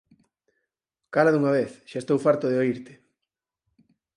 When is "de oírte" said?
2.49-2.93